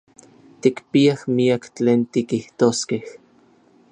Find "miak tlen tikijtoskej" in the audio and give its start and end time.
1.39-3.03